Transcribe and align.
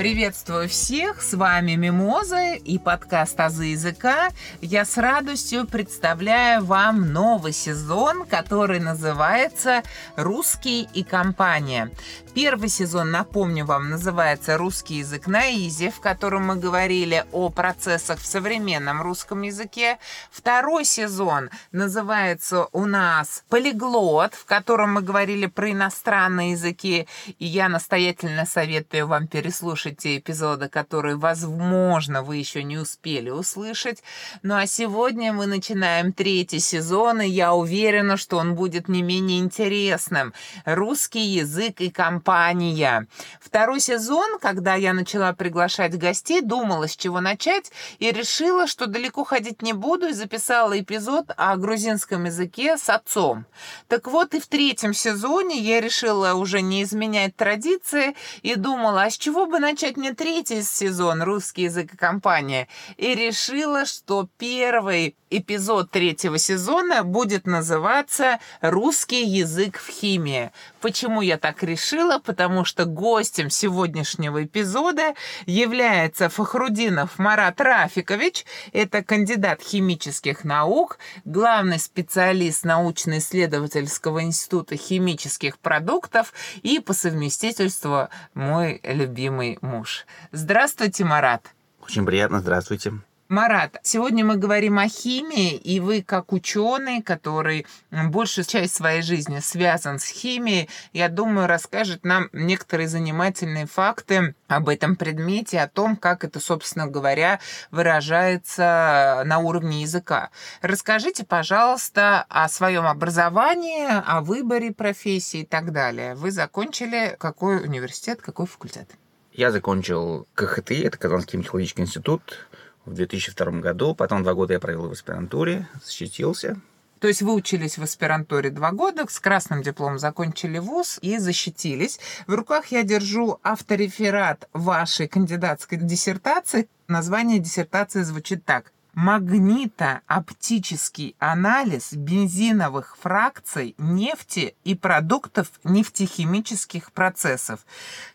Приветствую 0.00 0.66
всех, 0.66 1.20
с 1.20 1.34
вами 1.34 1.72
Мимоза 1.72 2.54
и 2.54 2.78
подкаст 2.78 3.38
«Азы 3.38 3.64
языка». 3.64 4.30
Я 4.62 4.86
с 4.86 4.96
радостью 4.96 5.66
представляю 5.66 6.64
вам 6.64 7.12
новый 7.12 7.52
сезон, 7.52 8.24
который 8.24 8.80
называется 8.80 9.82
«Русский 10.16 10.88
и 10.94 11.04
компания». 11.04 11.90
Первый 12.32 12.68
сезон, 12.68 13.10
напомню 13.10 13.66
вам, 13.66 13.90
называется 13.90 14.56
«Русский 14.56 14.98
язык 14.98 15.26
на 15.26 15.50
изи», 15.50 15.90
в 15.90 16.00
котором 16.00 16.46
мы 16.46 16.56
говорили 16.56 17.26
о 17.32 17.50
процессах 17.50 18.20
в 18.20 18.26
современном 18.26 19.02
русском 19.02 19.42
языке. 19.42 19.98
Второй 20.30 20.84
сезон 20.84 21.50
называется 21.72 22.68
у 22.72 22.86
нас 22.86 23.42
«Полиглот», 23.50 24.32
в 24.34 24.46
котором 24.46 24.94
мы 24.94 25.02
говорили 25.02 25.46
про 25.46 25.72
иностранные 25.72 26.52
языки. 26.52 27.06
И 27.38 27.44
я 27.44 27.68
настоятельно 27.68 28.46
советую 28.46 29.08
вам 29.08 29.26
переслушать 29.26 29.89
те 29.98 30.18
эпизоды, 30.18 30.68
которые, 30.68 31.16
возможно, 31.16 32.22
вы 32.22 32.36
еще 32.36 32.62
не 32.62 32.78
успели 32.78 33.30
услышать. 33.30 34.02
Ну 34.42 34.54
а 34.54 34.66
сегодня 34.66 35.32
мы 35.32 35.46
начинаем 35.46 36.12
третий 36.12 36.60
сезон, 36.60 37.20
и 37.20 37.28
я 37.28 37.54
уверена, 37.54 38.16
что 38.16 38.36
он 38.36 38.54
будет 38.54 38.88
не 38.88 39.02
менее 39.02 39.40
интересным. 39.40 40.32
«Русский 40.64 41.20
язык 41.20 41.80
и 41.80 41.90
компания» 41.90 42.20
компания. 42.20 43.06
Второй 43.40 43.80
сезон, 43.80 44.38
когда 44.40 44.74
я 44.74 44.92
начала 44.92 45.32
приглашать 45.32 45.96
гостей, 45.96 46.42
думала, 46.42 46.86
с 46.86 46.96
чего 46.96 47.20
начать, 47.20 47.72
и 47.98 48.10
решила, 48.10 48.66
что 48.66 48.86
далеко 48.86 49.24
ходить 49.24 49.62
не 49.62 49.72
буду, 49.72 50.08
и 50.08 50.12
записала 50.12 50.78
эпизод 50.78 51.30
о 51.36 51.56
грузинском 51.56 52.24
языке 52.24 52.76
с 52.76 52.88
отцом. 52.88 53.46
Так 53.88 54.06
вот, 54.06 54.34
и 54.34 54.40
в 54.40 54.46
третьем 54.46 54.92
сезоне 54.92 55.58
я 55.58 55.80
решила 55.80 56.34
уже 56.34 56.60
не 56.62 56.82
изменять 56.82 57.36
традиции, 57.36 58.14
и 58.42 58.54
думала, 58.54 59.04
а 59.04 59.10
с 59.10 59.16
чего 59.16 59.46
бы 59.46 59.58
начать 59.58 59.79
мне 59.96 60.14
третий 60.14 60.62
сезон 60.62 61.22
«Русский 61.22 61.62
язык 61.62 61.94
и 61.94 61.96
компания?» 61.96 62.68
И 62.96 63.14
решила, 63.14 63.86
что 63.86 64.28
первый 64.38 65.16
эпизод 65.30 65.90
третьего 65.90 66.38
сезона 66.38 67.04
будет 67.04 67.46
называться 67.46 68.40
«Русский 68.60 69.24
язык 69.24 69.78
в 69.78 69.88
химии». 69.88 70.50
Почему 70.80 71.20
я 71.22 71.38
так 71.38 71.62
решила? 71.62 72.18
Потому 72.18 72.64
что 72.64 72.84
гостем 72.84 73.50
сегодняшнего 73.50 74.44
эпизода 74.44 75.14
является 75.46 76.28
Фахрудинов 76.28 77.18
Марат 77.18 77.60
Рафикович. 77.60 78.44
Это 78.72 79.02
кандидат 79.02 79.62
химических 79.62 80.44
наук, 80.44 80.98
главный 81.24 81.78
специалист 81.78 82.64
научно-исследовательского 82.64 84.22
института 84.22 84.76
химических 84.76 85.58
продуктов 85.58 86.32
и 86.62 86.80
по 86.80 86.92
совместительству 86.92 88.08
мой 88.34 88.80
любимый 88.82 89.58
муж. 89.60 90.06
Здравствуйте, 90.32 91.04
Марат. 91.04 91.54
Очень 91.82 92.06
приятно, 92.06 92.40
здравствуйте. 92.40 92.92
Марат, 93.30 93.78
сегодня 93.84 94.24
мы 94.24 94.38
говорим 94.38 94.80
о 94.80 94.88
химии, 94.88 95.54
и 95.54 95.78
вы 95.78 96.02
как 96.02 96.32
ученый, 96.32 97.00
который 97.00 97.64
большую 97.92 98.44
часть 98.44 98.74
своей 98.74 99.02
жизни 99.02 99.38
связан 99.38 100.00
с 100.00 100.06
химией, 100.06 100.68
я 100.92 101.08
думаю, 101.08 101.46
расскажет 101.46 102.04
нам 102.04 102.28
некоторые 102.32 102.88
занимательные 102.88 103.66
факты 103.66 104.34
об 104.48 104.68
этом 104.68 104.96
предмете, 104.96 105.60
о 105.60 105.68
том, 105.68 105.94
как 105.94 106.24
это, 106.24 106.40
собственно 106.40 106.88
говоря, 106.88 107.38
выражается 107.70 109.22
на 109.24 109.38
уровне 109.38 109.82
языка. 109.82 110.30
Расскажите, 110.60 111.24
пожалуйста, 111.24 112.26
о 112.28 112.48
своем 112.48 112.84
образовании, 112.84 113.86
о 113.88 114.22
выборе 114.22 114.72
профессии 114.72 115.42
и 115.42 115.46
так 115.46 115.70
далее. 115.70 116.16
Вы 116.16 116.32
закончили 116.32 117.14
какой 117.20 117.62
университет, 117.62 118.22
какой 118.22 118.46
факультет? 118.46 118.90
Я 119.32 119.52
закончил 119.52 120.26
КХТИ, 120.34 120.82
это 120.82 120.98
Казанский 120.98 121.38
металлургический 121.38 121.84
институт, 121.84 122.48
в 122.84 122.94
2002 122.94 123.60
году. 123.60 123.94
Потом 123.94 124.22
два 124.22 124.34
года 124.34 124.54
я 124.54 124.60
провел 124.60 124.88
в 124.88 124.92
аспирантуре, 124.92 125.68
защитился. 125.84 126.60
То 127.00 127.08
есть 127.08 127.22
вы 127.22 127.32
учились 127.32 127.78
в 127.78 127.82
аспирантуре 127.82 128.50
два 128.50 128.72
года, 128.72 129.06
с 129.08 129.18
красным 129.18 129.62
дипломом 129.62 129.98
закончили 129.98 130.58
вуз 130.58 130.98
и 131.00 131.16
защитились. 131.16 131.98
В 132.26 132.34
руках 132.34 132.66
я 132.66 132.82
держу 132.82 133.40
автореферат 133.42 134.48
вашей 134.52 135.08
кандидатской 135.08 135.78
диссертации. 135.78 136.68
Название 136.88 137.38
диссертации 137.38 138.02
звучит 138.02 138.44
так 138.44 138.72
магнитооптический 138.94 141.16
анализ 141.18 141.92
бензиновых 141.92 142.96
фракций 143.00 143.74
нефти 143.78 144.54
и 144.64 144.74
продуктов 144.74 145.50
нефтехимических 145.64 146.92
процессов. 146.92 147.60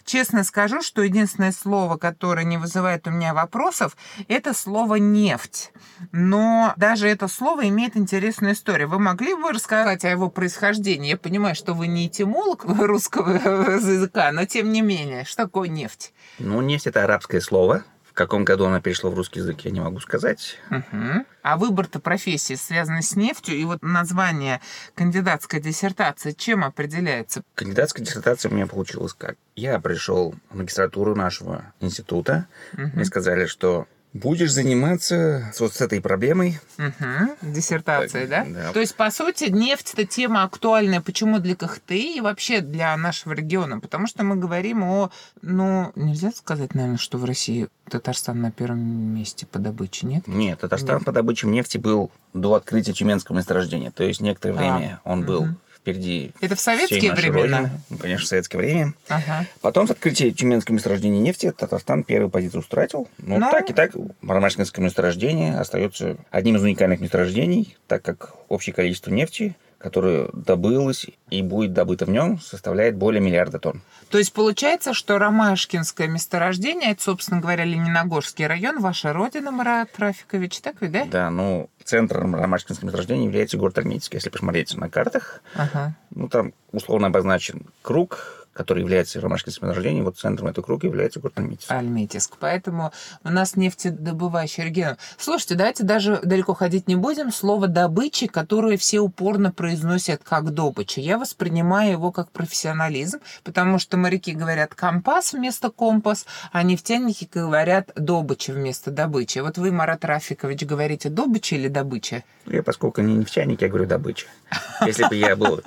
Честно 0.03 0.43
скажу, 0.43 0.81
что 0.81 1.01
единственное 1.01 1.51
слово, 1.51 1.97
которое 1.97 2.45
не 2.45 2.57
вызывает 2.57 3.07
у 3.07 3.11
меня 3.11 3.33
вопросов, 3.33 3.97
это 4.27 4.53
слово 4.53 4.95
«нефть». 4.95 5.71
Но 6.11 6.73
даже 6.77 7.07
это 7.07 7.27
слово 7.27 7.67
имеет 7.69 7.97
интересную 7.97 8.53
историю. 8.53 8.89
Вы 8.89 8.99
могли 8.99 9.33
бы 9.33 9.51
рассказать 9.51 10.05
о 10.05 10.09
его 10.09 10.29
происхождении? 10.29 11.09
Я 11.09 11.17
понимаю, 11.17 11.55
что 11.55 11.73
вы 11.73 11.87
не 11.87 12.07
этимолог 12.07 12.65
русского 12.65 13.31
языка, 13.31 14.31
но 14.31 14.45
тем 14.45 14.71
не 14.71 14.81
менее, 14.81 15.25
что 15.25 15.43
такое 15.43 15.69
нефть? 15.69 16.13
Ну, 16.39 16.61
нефть– 16.61 16.87
это 16.89 17.03
арабское 17.03 17.41
слово, 17.41 17.83
каком 18.15 18.45
году 18.45 18.65
она 18.65 18.81
перешла 18.81 19.09
в 19.09 19.13
русский 19.13 19.39
язык, 19.39 19.61
я 19.61 19.71
не 19.71 19.79
могу 19.81 19.99
сказать. 19.99 20.57
Угу. 20.71 21.25
А 21.43 21.57
выбор-то 21.57 21.99
профессии 21.99 22.55
связан 22.55 23.01
с 23.01 23.15
нефтью, 23.15 23.55
и 23.55 23.65
вот 23.65 23.83
название 23.83 24.61
кандидатской 24.95 25.59
диссертации 25.59 26.31
чем 26.31 26.63
определяется? 26.63 27.43
Кандидатская 27.53 28.03
диссертация 28.03 28.49
у 28.49 28.55
меня 28.55 28.67
получилась 28.67 29.13
как? 29.13 29.35
Я 29.55 29.79
пришел 29.79 30.33
в 30.49 30.57
магистратуру 30.57 31.15
нашего 31.15 31.73
института, 31.81 32.47
угу. 32.73 32.89
мне 32.93 33.05
сказали, 33.05 33.45
что 33.45 33.87
будешь 34.15 34.51
заниматься 34.53 35.51
вот 35.59 35.73
с 35.73 35.81
этой 35.81 35.99
проблемой. 35.99 36.59
Угу. 36.77 37.51
Диссертацией, 37.53 38.27
да? 38.27 38.45
да? 38.47 38.71
То 38.71 38.79
есть, 38.79 38.95
по 38.95 39.11
сути, 39.11 39.45
нефть– 39.45 39.91
это 39.93 40.05
тема 40.05 40.43
актуальная. 40.43 41.01
Почему 41.01 41.39
для 41.39 41.55
КХТИ 41.55 42.17
и 42.17 42.21
вообще 42.21 42.61
для 42.61 42.95
нашего 42.95 43.33
региона? 43.33 43.79
Потому 43.79 44.07
что 44.07 44.23
мы 44.23 44.37
говорим 44.37 44.83
о... 44.83 45.11
Ну, 45.41 45.91
нельзя 45.95 46.31
сказать, 46.31 46.73
наверное, 46.73 46.97
что 46.97 47.17
в 47.17 47.25
России 47.25 47.67
Татарстан 47.89 48.41
на 48.41 48.51
первом 48.51 48.79
месте 48.79 49.45
по 49.45 49.59
добыче, 49.59 50.07
нет? 50.07 50.27
Нет, 50.27 50.61
Татарстан 50.61 50.97
нет. 50.97 51.05
по 51.05 51.11
добыче 51.11 51.47
нефти 51.47 51.77
был 51.77 52.09
до 52.33 52.53
открытия 52.53 52.93
Тюменского 52.93 53.35
месторождения. 53.35 53.91
То 53.91 54.05
есть, 54.05 54.21
некоторое 54.21 54.53
а. 54.53 54.77
время 54.77 55.01
он 55.03 55.19
угу. 55.19 55.27
был 55.27 55.47
впереди. 55.85 56.31
Это 56.41 56.55
в 56.55 56.59
советские 56.59 57.13
времена? 57.13 57.57
Родины. 57.59 57.69
Ну, 57.91 57.97
конечно, 57.97 58.25
в 58.25 58.27
советское 58.27 58.57
время. 58.57 58.93
Ага. 59.07 59.45
Потом 59.61 59.87
с 59.87 59.91
открытием 59.91 60.33
Тюменского 60.33 60.73
месторождения 60.73 61.19
нефти 61.19 61.53
Татарстан 61.55 62.03
первую 62.03 62.31
позицию 62.31 62.61
устратил. 62.61 63.07
Но, 63.19 63.37
Но... 63.37 63.51
так 63.51 63.69
и 63.69 63.73
так 63.73 63.91
Ромашкинское 64.27 64.83
месторождение 64.83 65.55
остается 65.57 66.17
одним 66.31 66.55
из 66.55 66.63
уникальных 66.63 67.01
месторождений, 67.01 67.77
так 67.87 68.01
как 68.01 68.33
общее 68.49 68.73
количество 68.73 69.11
нефти 69.11 69.55
которое 69.77 70.29
добылось 70.33 71.07
и 71.29 71.41
будет 71.41 71.73
добыто 71.73 72.05
в 72.05 72.09
нем, 72.09 72.39
составляет 72.39 72.95
более 72.95 73.21
миллиарда 73.21 73.59
тонн. 73.59 73.81
То 74.09 74.17
есть 74.17 74.33
получается, 74.33 74.93
что 74.93 75.17
Ромашкинское 75.17 76.07
месторождение, 76.07 76.91
это, 76.91 77.03
собственно 77.03 77.41
говоря, 77.41 77.65
Лениногорский 77.65 78.47
район, 78.47 78.79
ваша 78.79 79.13
родина, 79.13 79.51
Марат 79.51 79.89
Рафикович, 79.97 80.59
так 80.61 80.75
ведь, 80.81 80.91
да? 80.91 81.05
Да, 81.05 81.29
ну, 81.29 81.69
центром 81.83 82.35
Ромашкинского 82.35 82.87
месторождения 82.87 83.25
является 83.25 83.57
город 83.57 83.77
Альметьевск. 83.77 84.13
Если 84.13 84.29
посмотреть 84.29 84.75
на 84.75 84.89
картах, 84.89 85.41
ага. 85.55 85.95
ну, 86.11 86.29
там 86.29 86.53
условно 86.71 87.07
обозначен 87.07 87.65
круг, 87.81 88.44
который 88.55 88.79
является 88.79 89.19
ромашкинским 89.19 89.67
месторождением, 89.67 90.05
вот 90.05 90.17
центром 90.17 90.47
этого 90.47 90.63
круга 90.63 90.87
является 90.87 91.19
город 91.19 91.37
Альметьевск. 91.37 91.71
Альметьевск. 91.71 92.37
Поэтому 92.39 92.93
у 93.23 93.29
нас 93.29 93.57
нефтедобывающий 93.57 94.63
регион. 94.63 94.95
Слушайте, 95.17 95.55
давайте 95.55 95.83
даже 95.83 96.21
далеко 96.23 96.53
ходить 96.53 96.87
не 96.87 96.95
будем. 96.95 97.33
Слово 97.33 97.67
«добычи», 97.67 98.27
которое 98.27 98.77
все 98.77 99.01
упорно 99.01 99.51
произносят 99.51 100.21
как 100.23 100.51
«добыча», 100.51 101.01
я 101.01 101.17
воспринимаю 101.17 101.91
его 101.91 102.11
как 102.13 102.31
профессионализм, 102.31 103.19
потому 103.43 103.77
что 103.77 103.97
моряки 103.97 104.31
говорят 104.31 104.73
«компас» 104.73 105.33
вместо 105.33 105.69
«компас», 105.69 106.25
а 106.53 106.63
нефтяники 106.63 107.27
говорят 107.31 107.91
«добыча» 107.95 108.53
вместо 108.53 108.89
«добычи». 108.89 109.39
Вот 109.39 109.57
вы, 109.57 109.73
Марат 109.73 110.05
Рафикович, 110.05 110.63
говорите 110.63 111.09
«добыча» 111.09 111.55
или 111.55 111.67
«добыча»? 111.67 112.23
Я, 112.45 112.63
поскольку 112.63 113.01
не 113.01 113.15
нефтяник, 113.15 113.61
я 113.61 113.67
говорю 113.67 113.85
«добыча». 113.85 114.27
Если 114.85 115.03
бы 115.03 115.15
я 115.15 115.35
был, 115.35 115.61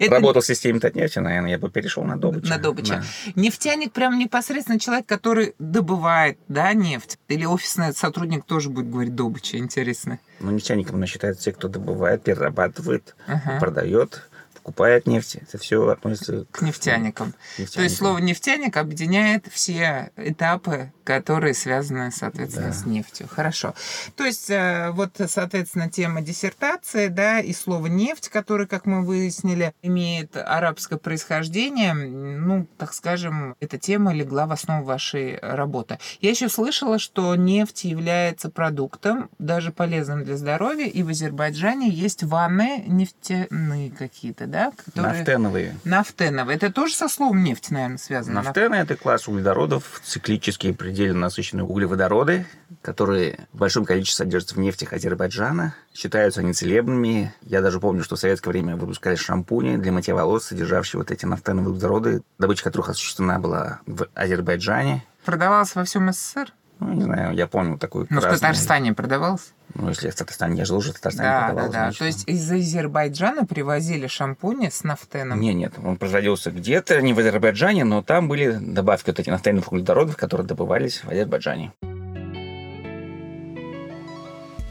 работал 0.00 0.42
в 0.42 0.46
системе 0.46 0.80
Татнефти, 0.80 1.20
наверное, 1.20 1.52
я 1.52 1.58
бы 1.58 1.70
перешел 1.70 2.02
на 2.02 2.16
добычу. 2.16 2.31
На 2.40 2.58
добычу. 2.58 2.94
Да. 2.94 3.02
Нефтяник 3.34 3.92
прям 3.92 4.18
непосредственно 4.18 4.78
человек, 4.78 5.06
который 5.06 5.54
добывает, 5.58 6.38
да, 6.48 6.72
нефть. 6.72 7.18
Или 7.28 7.44
офисный 7.44 7.92
сотрудник 7.92 8.44
тоже 8.44 8.70
будет 8.70 8.90
говорить 8.90 9.14
добыча, 9.14 9.58
интересно. 9.58 10.18
Ну, 10.40 10.50
нефтяником 10.50 10.96
она 10.96 11.06
считается 11.06 11.44
те, 11.44 11.52
кто 11.52 11.68
добывает, 11.68 12.22
перерабатывает, 12.22 13.14
ага. 13.26 13.58
продает 13.58 14.22
покупает 14.62 15.06
нефть. 15.06 15.36
Это 15.36 15.58
все 15.58 15.88
относится 15.88 16.44
к, 16.50 16.58
к 16.58 16.62
нефтяникам. 16.62 17.34
нефтяникам. 17.58 17.74
То 17.74 17.82
есть 17.82 17.96
слово 17.96 18.18
нефтяник 18.18 18.76
объединяет 18.76 19.46
все 19.50 20.12
этапы 20.16 20.92
которые 21.04 21.54
связаны, 21.54 22.10
соответственно, 22.10 22.68
да. 22.68 22.72
с 22.72 22.86
нефтью. 22.86 23.28
Хорошо. 23.28 23.74
То 24.16 24.24
есть, 24.24 24.50
э, 24.50 24.90
вот, 24.92 25.20
соответственно, 25.26 25.90
тема 25.90 26.22
диссертации, 26.22 27.08
да, 27.08 27.40
и 27.40 27.52
слово 27.52 27.86
нефть, 27.86 28.28
которое, 28.28 28.66
как 28.66 28.86
мы 28.86 29.04
выяснили, 29.04 29.74
имеет 29.82 30.36
арабское 30.36 30.98
происхождение, 30.98 31.94
ну, 31.94 32.66
так 32.78 32.94
скажем, 32.94 33.56
эта 33.60 33.78
тема 33.78 34.12
легла 34.12 34.46
в 34.46 34.52
основу 34.52 34.84
вашей 34.84 35.38
работы. 35.40 35.98
Я 36.20 36.30
еще 36.30 36.48
слышала, 36.48 36.98
что 36.98 37.34
нефть 37.36 37.84
является 37.84 38.50
продуктом, 38.50 39.30
даже 39.38 39.72
полезным 39.72 40.24
для 40.24 40.36
здоровья, 40.36 40.86
и 40.86 41.02
в 41.02 41.08
Азербайджане 41.08 41.88
есть 41.88 42.22
ванны 42.22 42.84
нефтяные 42.86 43.90
какие-то, 43.90 44.46
да? 44.46 44.72
Которые... 44.84 45.18
Нафтеновые. 45.18 45.76
Нафтеновые. 45.84 46.56
Это 46.56 46.72
тоже 46.72 46.94
со 46.94 47.08
словом 47.08 47.42
нефть, 47.42 47.70
наверное, 47.70 47.98
связано? 47.98 48.42
Нафтены– 48.42 48.74
это 48.76 48.96
класс 48.96 49.28
углеводородов, 49.28 50.00
циклические 50.04 50.74
предельно 50.92 51.20
насыщенные 51.20 51.64
углеводороды, 51.64 52.44
которые 52.82 53.48
в 53.54 53.56
большом 53.56 53.86
количестве 53.86 54.26
содержатся 54.26 54.56
в 54.56 54.58
нефтях 54.58 54.92
Азербайджана. 54.92 55.74
Считаются 55.94 56.40
они 56.40 56.52
целебными. 56.52 57.34
Я 57.40 57.62
даже 57.62 57.80
помню, 57.80 58.04
что 58.04 58.16
в 58.16 58.18
советское 58.18 58.50
время 58.50 58.76
выпускали 58.76 59.14
шампуни 59.14 59.78
для 59.78 59.90
мытья 59.90 60.14
волос, 60.14 60.44
содержавшие 60.44 60.98
вот 60.98 61.10
эти 61.10 61.24
нафтеновые 61.24 61.70
углеводороды, 61.70 62.22
добыча 62.38 62.64
которых 62.64 62.90
осуществлена 62.90 63.38
была 63.38 63.80
в 63.86 64.06
Азербайджане. 64.12 65.02
Продавалась 65.24 65.74
во 65.74 65.84
всем 65.84 66.12
СССР? 66.12 66.52
Ну, 66.82 66.92
не 66.92 67.02
знаю, 67.02 67.34
я 67.34 67.46
помню 67.46 67.78
такую 67.78 68.06
Ну, 68.10 68.20
красную... 68.20 68.36
в 68.36 68.40
Татарстане 68.40 68.94
продавался? 68.94 69.50
Ну, 69.74 69.88
если 69.88 70.10
в 70.10 70.14
Татарстане, 70.14 70.58
я 70.58 70.64
жил 70.64 70.76
уже 70.78 70.90
в 70.90 70.94
Татарстане, 70.94 71.28
да, 71.28 71.46
продавал, 71.46 71.70
да, 71.70 71.72
да. 71.72 71.84
Значит, 71.84 71.98
То 71.98 72.04
есть 72.04 72.28
из 72.28 72.50
Азербайджана 72.50 73.46
привозили 73.46 74.06
шампуни 74.06 74.68
с 74.68 74.84
нафтеном? 74.84 75.40
Нет, 75.40 75.54
нет, 75.54 75.72
он 75.82 75.96
производился 75.96 76.50
где-то, 76.50 77.00
не 77.00 77.12
в 77.12 77.18
Азербайджане, 77.18 77.84
но 77.84 78.02
там 78.02 78.28
были 78.28 78.52
добавки 78.60 79.10
вот 79.10 79.20
этих 79.20 79.32
нафтеновых 79.32 79.72
углеводородов, 79.72 80.16
которые 80.16 80.46
добывались 80.46 81.02
в 81.04 81.10
Азербайджане. 81.10 81.72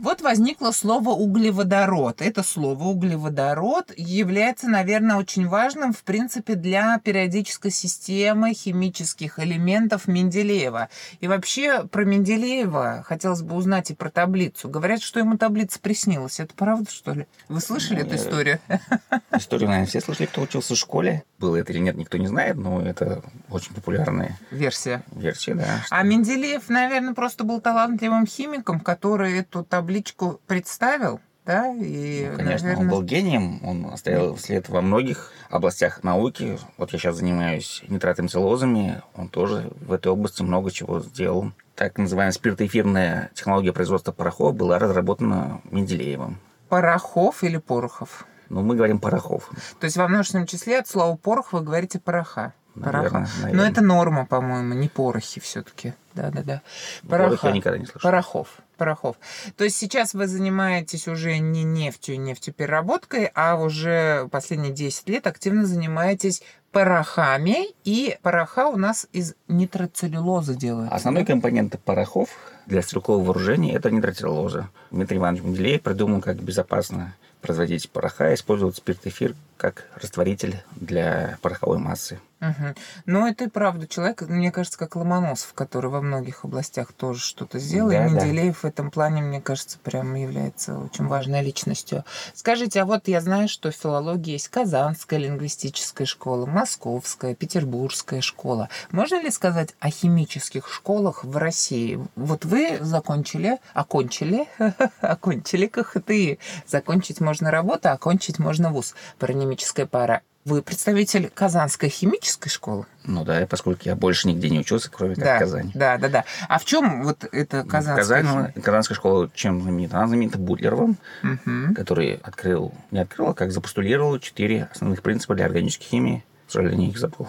Вот 0.00 0.22
возникло 0.22 0.70
слово 0.70 1.10
углеводород. 1.10 2.22
Это 2.22 2.42
слово 2.42 2.84
углеводород 2.84 3.92
является, 3.98 4.66
наверное, 4.66 5.16
очень 5.16 5.46
важным, 5.46 5.92
в 5.92 6.02
принципе, 6.04 6.54
для 6.54 6.98
периодической 7.00 7.70
системы 7.70 8.54
химических 8.54 9.38
элементов 9.38 10.08
Менделеева. 10.08 10.88
И 11.20 11.28
вообще 11.28 11.84
про 11.84 12.06
Менделеева 12.06 13.04
хотелось 13.06 13.42
бы 13.42 13.54
узнать 13.54 13.90
и 13.90 13.94
про 13.94 14.08
таблицу. 14.08 14.70
Говорят, 14.70 15.02
что 15.02 15.20
ему 15.20 15.36
таблица 15.36 15.78
приснилась. 15.78 16.40
Это 16.40 16.54
правда, 16.54 16.90
что 16.90 17.12
ли? 17.12 17.26
Вы 17.50 17.60
слышали 17.60 18.00
эту 18.00 18.16
историю? 18.16 18.58
Историю, 19.36 19.68
наверное, 19.68 19.86
все 19.86 20.00
слышали, 20.00 20.26
кто 20.26 20.40
учился 20.40 20.74
в 20.74 20.78
школе. 20.78 21.24
Было 21.38 21.56
это 21.56 21.72
или 21.74 21.78
нет, 21.78 21.96
никто 21.96 22.16
не 22.16 22.26
знает, 22.26 22.56
но 22.56 22.80
это 22.80 23.22
очень 23.50 23.74
популярная 23.74 24.38
версия. 24.50 25.02
Версия, 25.12 25.54
да. 25.54 25.84
А 25.90 26.02
Менделеев, 26.02 26.70
наверное, 26.70 27.12
просто 27.12 27.44
был 27.44 27.60
талантливым 27.60 28.26
химиком, 28.26 28.80
который 28.80 29.38
эту 29.38 29.62
таблицу 29.62 29.89
табличку 29.90 30.40
представил, 30.46 31.20
да, 31.44 31.74
и, 31.74 32.28
ну, 32.30 32.36
конечно, 32.36 32.68
наверное... 32.68 32.76
он 32.76 32.88
был 32.88 33.02
гением, 33.02 33.60
он 33.64 33.86
оставил 33.92 34.38
след 34.38 34.68
во 34.68 34.82
многих 34.82 35.32
областях 35.48 36.04
науки. 36.04 36.58
Вот 36.76 36.92
я 36.92 36.98
сейчас 36.98 37.16
занимаюсь 37.16 37.82
нитратами 37.88 38.28
целлозами, 38.28 39.02
он 39.16 39.28
тоже 39.28 39.72
в 39.80 39.92
этой 39.92 40.12
области 40.12 40.42
много 40.42 40.70
чего 40.70 41.00
сделал. 41.00 41.50
Так 41.74 41.98
называемая 41.98 42.30
спиртоэфирная 42.30 43.30
технология 43.34 43.72
производства 43.72 44.12
порохов 44.12 44.54
была 44.54 44.78
разработана 44.78 45.60
Менделеевым. 45.72 46.38
Порохов 46.68 47.42
или 47.42 47.56
порохов? 47.56 48.26
Ну, 48.48 48.62
мы 48.62 48.76
говорим 48.76 49.00
порохов. 49.00 49.50
То 49.80 49.86
есть 49.86 49.96
во 49.96 50.06
множественном 50.06 50.46
числе 50.46 50.78
от 50.78 50.86
слова 50.86 51.16
порох 51.16 51.52
вы 51.52 51.62
говорите 51.62 51.98
пороха? 51.98 52.52
Наверное, 52.74 53.28
Наверное. 53.40 53.54
Но 53.54 53.64
это 53.64 53.80
норма, 53.80 54.26
по-моему, 54.26 54.74
не 54.74 54.88
порохи 54.88 55.40
все-таки. 55.40 55.94
Да-да-да. 56.14 56.62
Пороха. 57.08 57.48
я 57.48 57.52
никогда 57.52 57.78
не 57.78 57.86
слышал. 57.86 58.00
Порохов. 58.02 58.48
Порохов. 58.76 59.16
То 59.56 59.64
есть 59.64 59.76
сейчас 59.76 60.14
вы 60.14 60.26
занимаетесь 60.26 61.06
уже 61.06 61.38
не 61.38 61.64
нефтью, 61.64 62.20
нефтепереработкой, 62.20 63.30
а 63.34 63.56
уже 63.56 64.28
последние 64.30 64.72
10 64.72 65.08
лет 65.08 65.26
активно 65.26 65.66
занимаетесь 65.66 66.42
порохами, 66.72 67.66
и 67.84 68.16
пороха 68.22 68.68
у 68.68 68.76
нас 68.76 69.06
из 69.12 69.34
нитроцеллюлозы 69.48 70.54
делают. 70.54 70.92
Основной 70.92 71.24
компонент 71.24 71.78
порохов 71.80 72.30
для 72.66 72.82
стрелкового 72.82 73.24
вооружения– 73.24 73.74
это 73.74 73.90
нитроцеллюлоза. 73.90 74.70
Дмитрий 74.90 75.18
Иванович 75.18 75.42
Менделеев 75.42 75.82
придумал, 75.82 76.20
как 76.20 76.40
безопасно 76.40 77.14
производить 77.40 77.90
пороха, 77.90 78.32
использовать 78.34 78.76
спирт-эфир 78.76 79.34
как 79.56 79.86
растворитель 79.94 80.62
для 80.76 81.38
пороховой 81.42 81.78
массы. 81.78 82.20
Угу. 82.40 82.74
Ну, 83.06 83.26
это 83.26 83.44
и 83.44 83.48
правда 83.48 83.86
человек, 83.86 84.22
мне 84.22 84.50
кажется, 84.50 84.78
как 84.78 84.96
Ломоносов, 84.96 85.52
который 85.52 85.90
во 85.90 86.00
многих 86.00 86.44
областях 86.44 86.92
тоже 86.92 87.20
что-то 87.20 87.58
сделал. 87.58 87.90
Да, 87.90 88.06
и 88.06 88.10
Менделеев 88.10 88.54
да. 88.54 88.60
в 88.60 88.64
этом 88.64 88.90
плане, 88.90 89.20
мне 89.20 89.40
кажется, 89.42 89.78
прям 89.78 90.14
является 90.14 90.78
очень 90.78 91.06
важной 91.06 91.42
личностью. 91.42 92.04
Скажите, 92.34 92.80
а 92.80 92.86
вот 92.86 93.08
я 93.08 93.20
знаю, 93.20 93.48
что 93.48 93.70
в 93.70 93.74
филологии 93.74 94.32
есть 94.32 94.48
Казанская 94.48 95.18
лингвистическая 95.18 96.06
школа, 96.06 96.46
Московская, 96.46 97.34
Петербургская 97.34 98.22
школа. 98.22 98.70
Можно 98.90 99.20
ли 99.20 99.30
сказать 99.30 99.74
о 99.78 99.90
химических 99.90 100.66
школах 100.68 101.24
в 101.24 101.36
России? 101.36 102.00
Вот 102.16 102.46
вы 102.46 102.78
закончили, 102.80 103.58
окончили, 103.74 104.48
окончили 105.02 105.66
КХТИ. 105.66 106.38
Закончить 106.66 107.20
можно 107.20 107.50
работу, 107.50 107.90
окончить 107.90 108.38
можно 108.38 108.70
вуз. 108.72 108.94
Паранимическая 109.18 109.84
пара. 109.84 110.22
Вы 110.46 110.62
представитель 110.62 111.28
Казанской 111.28 111.90
химической 111.90 112.48
школы? 112.48 112.86
Ну 113.04 113.24
да, 113.24 113.46
поскольку 113.46 113.82
я 113.84 113.94
больше 113.94 114.26
нигде 114.26 114.48
не 114.48 114.60
учился, 114.60 114.90
кроме 114.90 115.14
как 115.14 115.24
да, 115.24 115.36
в 115.36 115.40
Казани. 115.40 115.70
Да, 115.74 115.98
да, 115.98 116.08
да. 116.08 116.24
А 116.48 116.58
в 116.58 116.64
чем 116.64 117.02
вот 117.02 117.24
эта 117.30 117.62
казанская 117.62 117.96
Казань, 117.96 118.26
химия? 118.26 118.54
Казанская 118.62 118.96
школа 118.96 119.30
чем 119.34 119.60
знаменита? 119.60 119.98
Она 119.98 120.06
знаменита 120.06 120.38
Бутлеровым, 120.38 120.96
угу. 121.22 121.74
который 121.74 122.14
открыл, 122.22 122.72
не 122.90 123.00
открыл, 123.00 123.28
а 123.28 123.34
как 123.34 123.52
запостулировал 123.52 124.18
четыре 124.18 124.70
основных 124.72 125.02
принципа 125.02 125.34
для 125.34 125.44
органической 125.44 125.84
химии. 125.84 126.24
К 126.50 126.52
сожалению, 126.52 126.90
их 126.90 126.98
забыл. 126.98 127.28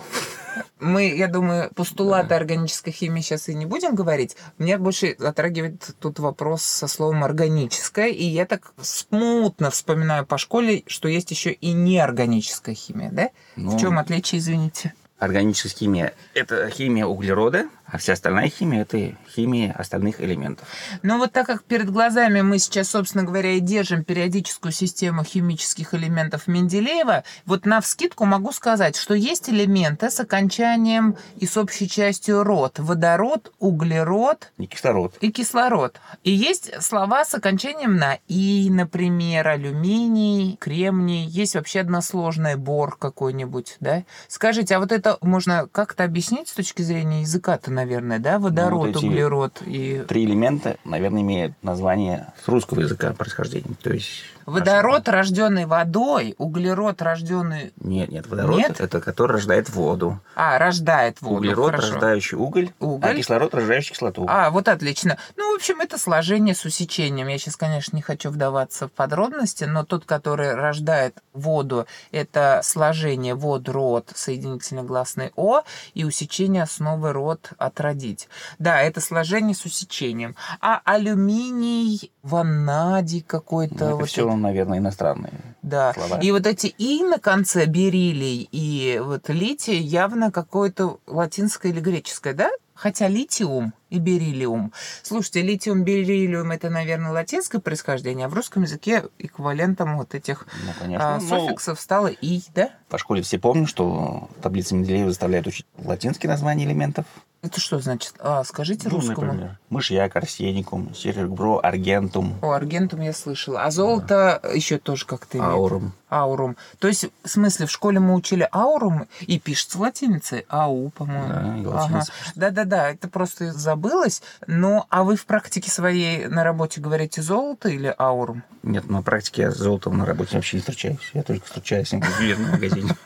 Мы, 0.79 1.15
я 1.15 1.27
думаю, 1.27 1.71
постулаты 1.75 2.29
да. 2.29 2.37
органической 2.37 2.89
химии 2.89 3.21
сейчас 3.21 3.49
и 3.49 3.53
не 3.53 3.67
будем 3.67 3.93
говорить. 3.93 4.35
Мне 4.57 4.79
больше 4.79 5.15
затрагивает 5.19 5.91
тут 5.99 6.17
вопрос 6.17 6.63
со 6.63 6.87
словом 6.87 7.23
органическая, 7.23 8.07
и 8.07 8.25
я 8.25 8.47
так 8.47 8.73
смутно 8.81 9.69
вспоминаю 9.69 10.25
по 10.25 10.39
школе, 10.39 10.81
что 10.87 11.07
есть 11.07 11.29
еще 11.29 11.51
и 11.51 11.71
неорганическая 11.71 12.73
химия, 12.73 13.11
да? 13.11 13.29
Ну, 13.55 13.77
В 13.77 13.79
чем 13.79 13.99
отличие, 13.99 14.39
извините? 14.39 14.95
Органическая 15.19 15.71
химия– 15.71 16.15
это 16.33 16.67
химия 16.71 17.05
углерода, 17.05 17.67
а 17.91 17.97
вся 17.97 18.13
остальная 18.13 18.49
химия– 18.49 18.81
это 18.83 19.15
химия 19.29 19.73
остальных 19.73 20.21
элементов. 20.21 20.67
Ну 21.03 21.17
вот 21.17 21.33
так 21.33 21.45
как 21.45 21.63
перед 21.63 21.89
глазами 21.89 22.41
мы 22.41 22.57
сейчас, 22.57 22.89
собственно 22.89 23.23
говоря, 23.23 23.51
и 23.51 23.59
держим 23.59 24.05
периодическую 24.05 24.71
систему 24.71 25.23
химических 25.23 25.93
элементов 25.93 26.47
Менделеева, 26.47 27.23
вот 27.45 27.65
на 27.65 27.81
вскидку 27.81 28.25
могу 28.25 28.53
сказать, 28.53 28.95
что 28.95 29.13
есть 29.13 29.49
элементы 29.49 30.09
с 30.09 30.19
окончанием 30.19 31.17
и 31.35 31.45
с 31.45 31.57
общей 31.57 31.89
частью 31.89 32.43
род. 32.43 32.79
Водород, 32.79 33.51
углерод. 33.59 34.51
И 34.57 34.67
кислород. 34.67 35.17
И 35.19 35.31
кислород. 35.31 35.99
И 36.23 36.31
есть 36.31 36.81
слова 36.81 37.25
с 37.25 37.33
окончанием 37.33 37.97
на 37.97 38.19
«и», 38.27 38.69
например, 38.69 39.49
алюминий, 39.49 40.55
кремний. 40.57 41.25
Есть 41.25 41.55
вообще 41.55 41.81
односложный 41.81 42.55
бор 42.55 42.97
какой-нибудь, 42.97 43.77
да? 43.81 44.03
Скажите, 44.29 44.75
а 44.75 44.79
вот 44.79 44.93
это 44.93 45.17
можно 45.21 45.67
как-то 45.71 46.05
объяснить 46.05 46.47
с 46.47 46.53
точки 46.53 46.81
зрения 46.83 47.21
языка-то, 47.21 47.71
наверное, 47.81 48.19
да? 48.19 48.39
Водород, 48.39 48.87
ну, 48.87 48.93
вот 48.93 49.03
углерод 49.03 49.61
и... 49.65 50.03
Три 50.07 50.25
элемента, 50.25 50.77
наверное, 50.85 51.21
имеют 51.21 51.53
название 51.63 52.33
с 52.43 52.47
русского 52.47 52.81
языка 52.81 53.13
происхождения. 53.13 53.75
То 53.81 53.91
есть 53.91 54.23
Водород, 54.45 55.07
рожденный 55.07 55.65
водой, 55.65 56.35
углерод, 56.37 57.01
рожденный... 57.01 57.73
Нет, 57.77 58.09
нет, 58.09 58.27
водород 58.27 58.57
нет? 58.57 58.79
это 58.79 58.99
который 58.99 59.33
рождает 59.33 59.69
воду. 59.69 60.19
А, 60.35 60.57
рождает 60.57 61.21
воду. 61.21 61.35
Углерод, 61.35 61.71
Хорошо. 61.71 61.93
рождающий 61.93 62.37
уголь, 62.37 62.71
а 62.79 62.85
уголь, 62.85 63.09
а 63.11 63.15
кислород, 63.15 63.53
рождающий 63.53 63.93
кислоту. 63.93 64.25
А, 64.27 64.49
вот 64.49 64.67
отлично. 64.67 65.17
Ну, 65.35 65.51
в 65.51 65.55
общем, 65.55 65.81
это 65.81 65.97
сложение 65.97 66.55
с 66.55 66.65
усечением. 66.65 67.27
Я 67.27 67.37
сейчас, 67.37 67.55
конечно, 67.55 67.95
не 67.95 68.01
хочу 68.01 68.29
вдаваться 68.29 68.87
в 68.87 68.91
подробности, 68.91 69.65
но 69.65 69.83
тот, 69.83 70.05
который 70.05 70.53
рождает 70.53 71.17
воду, 71.33 71.85
это 72.11 72.61
сложение 72.63 73.35
вод-род, 73.35 74.11
соединительно 74.15 74.83
гласный 74.83 75.31
О, 75.35 75.61
и 75.93 76.03
усечение 76.03 76.63
основы 76.63 77.11
род 77.13 77.51
отродить. 77.57 78.27
Да, 78.59 78.81
это 78.81 79.01
сложение 79.01 79.55
с 79.55 79.65
усечением. 79.65 80.35
А 80.59 80.81
алюминий, 80.83 82.11
ванадий 82.23 83.21
какой-то... 83.21 83.89
Ну, 83.89 83.97
вот 83.97 84.09
все, 84.09 84.30
это... 84.33 84.41
наверное, 84.41 84.77
иностранные 84.79 85.33
да. 85.61 85.93
слова. 85.93 86.19
И 86.19 86.31
вот 86.31 86.45
эти 86.47 86.67
«и» 86.67 87.03
на 87.03 87.19
конце 87.19 87.65
бериллий 87.65 88.47
и 88.51 89.01
вот 89.03 89.29
литий 89.29 89.79
явно 89.79 90.31
какое-то 90.31 90.99
латинское 91.07 91.71
или 91.71 91.79
греческое, 91.79 92.33
да? 92.33 92.49
Хотя 92.73 93.07
литиум 93.07 93.73
и 93.91 93.99
бериллиум. 93.99 94.73
Слушайте, 95.03 95.43
литиум, 95.43 95.83
бериллиум 95.83 96.51
это, 96.51 96.69
наверное, 96.69 97.11
латинское 97.11 97.61
происхождение, 97.61 98.25
а 98.25 98.29
в 98.29 98.33
русском 98.33 98.63
языке 98.63 99.03
эквивалентом 99.19 99.97
вот 99.97 100.15
этих 100.15 100.47
ну, 100.65 100.71
конечно. 100.79 101.15
А, 101.15 101.19
ну, 101.19 101.27
суффиксов 101.27 101.77
ну, 101.77 101.81
стало 101.81 102.07
и, 102.07 102.41
да? 102.55 102.71
По 102.89 102.97
школе 102.97 103.21
все 103.21 103.37
помнят, 103.37 103.69
что 103.69 104.29
таблица 104.41 104.75
Менделеева 104.75 105.09
заставляет 105.09 105.45
учить 105.45 105.67
латинские 105.77 106.29
названия 106.29 106.65
элементов. 106.65 107.05
Это 107.41 107.59
что 107.59 107.79
значит? 107.79 108.13
А, 108.19 108.43
скажите 108.43 108.87
ну, 108.87 108.97
русскому. 108.97 109.27
Например, 109.27 109.59
мышьяк, 109.69 110.15
арсеникум, 110.15 110.93
серебро, 110.93 111.59
аргентум. 111.63 112.35
О, 112.43 112.51
аргентум 112.51 113.01
я 113.01 113.13
слышала. 113.13 113.63
А 113.63 113.71
золото 113.71 114.39
да. 114.43 114.49
еще 114.49 114.77
тоже 114.77 115.07
как-то 115.07 115.39
имеет. 115.39 115.51
Аурум. 115.51 115.93
Аурум. 116.11 116.55
То 116.77 116.87
есть, 116.87 117.07
в 117.23 117.27
смысле, 117.27 117.65
в 117.65 117.71
школе 117.71 117.99
мы 117.99 118.13
учили 118.13 118.47
аурум 118.51 119.07
и 119.21 119.39
пишется 119.39 119.79
латиницей. 119.79 120.45
Ау, 120.49 120.91
по-моему. 120.91 121.63
Да, 121.63 121.83
ага. 121.83 122.03
Да-да-да, 122.35 122.91
это 122.91 123.07
просто 123.07 123.53
забылось. 123.81 124.21
Но, 124.47 124.85
а 124.89 125.03
вы 125.03 125.15
в 125.15 125.25
практике 125.25 125.71
своей 125.71 126.27
на 126.27 126.43
работе 126.43 126.79
говорите 126.79 127.21
золото 127.21 127.69
или 127.69 127.93
аурум? 127.97 128.43
Нет, 128.63 128.89
на 128.89 129.01
практике 129.01 129.43
я 129.43 129.51
с 129.51 129.57
золотом 129.57 129.97
на 129.97 130.05
работе 130.05 130.35
вообще 130.35 130.57
не 130.57 130.61
встречаюсь. 130.61 131.11
Я 131.13 131.23
только 131.23 131.45
встречаюсь 131.45 131.91
в 131.91 131.93
ювелирном 131.93 132.51
магазине. 132.51 132.95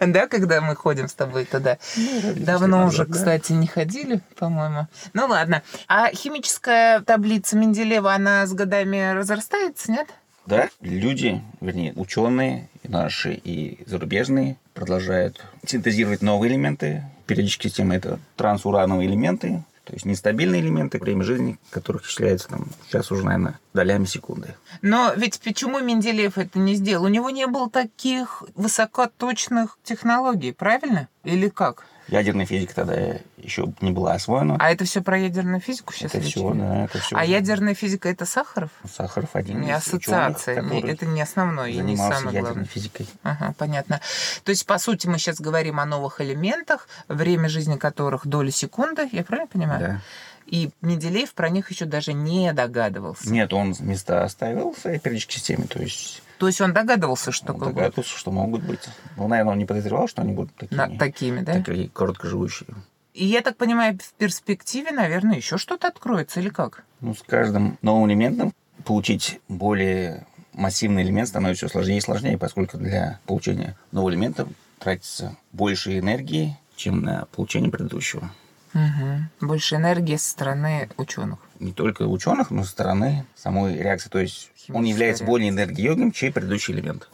Да, 0.00 0.26
когда 0.26 0.60
мы 0.60 0.74
ходим 0.74 1.06
с 1.06 1.14
тобой 1.14 1.44
туда. 1.44 1.78
Ну, 1.96 2.32
Давно 2.36 2.86
уже, 2.86 3.06
кстати, 3.06 3.52
не 3.52 3.68
ходили, 3.68 4.20
по-моему. 4.36 4.88
Ну 5.12 5.26
ладно. 5.26 5.62
А 5.86 6.10
химическая 6.10 7.00
таблица 7.00 7.56
Менделеева, 7.56 8.12
она 8.12 8.44
с 8.46 8.52
годами 8.52 9.14
разрастается, 9.14 9.92
нет? 9.92 10.08
Да, 10.46 10.68
люди, 10.80 11.42
вернее, 11.60 11.92
ученые 11.96 12.68
наши 12.84 13.34
и 13.34 13.82
зарубежные 13.86 14.56
продолжают 14.74 15.44
синтезировать 15.64 16.22
новые 16.22 16.52
элементы. 16.52 17.02
Периодически 17.26 17.66
системы 17.68 17.96
это 17.96 18.20
трансурановые 18.36 19.08
элементы, 19.08 19.64
то 19.86 19.92
есть 19.92 20.04
нестабильные 20.04 20.60
элементы, 20.60 20.98
время 20.98 21.22
жизни 21.22 21.58
которых 21.70 22.04
исчисляется 22.04 22.48
там, 22.48 22.66
сейчас 22.88 23.10
уже, 23.12 23.24
наверное, 23.24 23.58
долями 23.72 24.04
секунды. 24.04 24.54
Но 24.82 25.12
ведь 25.16 25.40
почему 25.40 25.78
Менделеев 25.78 26.38
это 26.38 26.58
не 26.58 26.74
сделал? 26.74 27.04
У 27.04 27.08
него 27.08 27.30
не 27.30 27.46
было 27.46 27.70
таких 27.70 28.42
высокоточных 28.56 29.78
технологий, 29.84 30.52
правильно? 30.52 31.08
Или 31.22 31.48
как? 31.48 31.84
Ядерная 32.08 32.46
физика 32.46 32.74
тогда 32.74 33.16
еще 33.36 33.72
не 33.80 33.90
была 33.90 34.12
освоена. 34.14 34.56
А 34.58 34.70
это 34.70 34.84
все 34.84 35.02
про 35.02 35.18
ядерную 35.18 35.60
физику 35.60 35.92
сейчас? 35.92 36.14
Это 36.14 36.24
все, 36.24 36.52
да, 36.54 36.84
это 36.84 36.98
все. 36.98 37.16
А 37.16 37.24
ядерная 37.24 37.74
физика 37.74 38.08
это 38.08 38.24
Сахаров? 38.24 38.70
Сахаров 38.88 39.30
один 39.34 39.60
не 39.60 39.70
из 39.70 39.76
ассоциация, 39.76 40.62
ученых, 40.62 40.84
не, 40.84 40.90
это 40.90 41.06
не 41.06 41.20
основное 41.20 41.68
и 41.68 41.78
не 41.78 41.96
самое 41.96 42.26
ядерной 42.26 42.42
главное. 42.42 42.64
физикой. 42.64 43.08
Ага, 43.22 43.54
понятно. 43.58 44.00
То 44.44 44.50
есть, 44.50 44.66
по 44.66 44.78
сути, 44.78 45.06
мы 45.06 45.18
сейчас 45.18 45.40
говорим 45.40 45.80
о 45.80 45.84
новых 45.84 46.20
элементах, 46.20 46.88
время 47.08 47.48
жизни 47.48 47.76
которых 47.76 48.26
доли 48.26 48.50
секунды, 48.50 49.08
я 49.12 49.24
правильно 49.24 49.48
понимаю? 49.48 49.80
Да. 49.80 50.00
И 50.46 50.70
Менделеев 50.80 51.34
про 51.34 51.48
них 51.48 51.70
еще 51.70 51.84
даже 51.84 52.12
не 52.12 52.52
догадывался. 52.52 53.30
Нет, 53.30 53.52
он 53.52 53.74
места 53.80 54.22
оставил 54.22 54.72
в 54.72 54.78
своей 54.78 54.98
периодической 54.98 55.38
системе, 55.38 55.64
то 55.68 55.80
есть 55.80 56.22
то 56.38 56.46
есть 56.46 56.60
он 56.60 56.72
догадывался, 56.72 57.32
что... 57.32 57.54
Он 57.54 57.60
догадывался, 57.60 58.16
что 58.16 58.30
могут 58.30 58.62
быть. 58.62 58.80
Ну, 59.16 59.26
наверное, 59.26 59.52
он 59.52 59.58
не 59.58 59.64
подозревал, 59.64 60.06
что 60.06 60.22
они 60.22 60.32
будут 60.32 60.54
такими. 60.54 60.76
На, 60.76 60.98
такими, 60.98 61.40
да? 61.40 61.62
Такие 61.62 61.88
короткоживущие. 61.88 62.68
И 63.14 63.24
я 63.24 63.40
так 63.40 63.56
понимаю, 63.56 63.98
в 63.98 64.12
перспективе, 64.14 64.92
наверное, 64.92 65.36
еще 65.36 65.56
что-то 65.56 65.88
откроется 65.88 66.40
или 66.40 66.50
как? 66.50 66.84
Ну, 67.00 67.14
с 67.14 67.22
каждым 67.22 67.78
новым 67.80 68.10
элементом 68.10 68.52
получить 68.84 69.40
более 69.48 70.26
массивный 70.52 71.02
элемент 71.02 71.28
становится 71.28 71.66
все 71.66 71.72
сложнее 71.72 71.98
и 71.98 72.02
сложнее, 72.02 72.36
поскольку 72.36 72.76
для 72.76 73.20
получения 73.26 73.76
нового 73.90 74.10
элемента 74.10 74.46
тратится 74.78 75.36
больше 75.52 75.98
энергии, 75.98 76.58
чем 76.76 77.00
на 77.00 77.26
получение 77.34 77.70
предыдущего. 77.70 78.30
Угу. 78.76 79.46
Больше 79.48 79.76
энергии 79.76 80.16
со 80.16 80.30
стороны 80.30 80.90
ученых. 80.98 81.38
Не 81.60 81.72
только 81.72 82.02
ученых, 82.02 82.50
но 82.50 82.62
со 82.62 82.70
стороны 82.70 83.24
самой 83.34 83.78
реакции. 83.78 84.10
То 84.10 84.18
есть 84.18 84.50
он 84.68 84.84
является 84.84 85.22
реакция. 85.22 85.26
более 85.26 85.48
энергоемким, 85.48 86.12
чем 86.12 86.32
предыдущий 86.32 86.74
элемент. 86.74 87.08